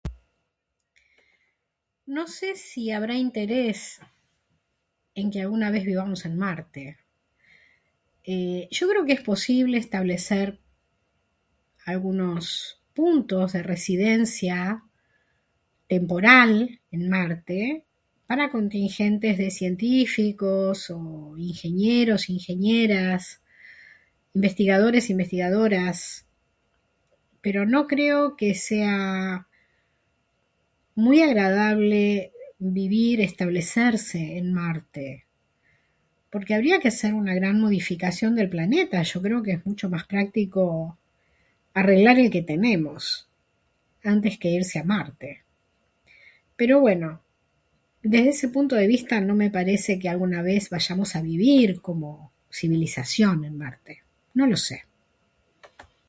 [2.05, 3.99] No sé si habrá interés
[5.19, 6.83] en que alguna vez vivamos en Marte.
[8.23, 8.67] Eh...
[8.71, 10.47] Yo creo que es posible establecer
[11.85, 12.81] algunos...
[13.03, 14.59] puntos de residencia
[15.93, 16.55] temporal
[16.95, 17.59] en Marte
[18.29, 21.35] para contingentes de científicos, o...
[21.49, 23.41] ingenieros, ingenieras,
[24.37, 25.97] investigadores, investigadoras.
[27.45, 29.47] Pero no creo que sea...
[31.05, 32.07] muy agradable
[32.79, 35.25] vivir, establecerse en Marte;
[36.33, 38.99] porque habría que hacer una gran modificación del planeta.
[39.11, 40.99] Yo creo que es mucho más práctico
[41.79, 43.05] arreglar el que tenemos,
[44.11, 45.41] antes que irse a Marte.
[46.59, 47.23] Pero bueno,
[48.03, 52.31] desde ese punto de vista no me parece que alguna vez vayamos a vivir como
[52.51, 54.03] civilización en Marte.
[54.35, 54.85] No lo sé.